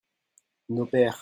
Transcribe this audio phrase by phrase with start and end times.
[0.67, 1.19] nos pères.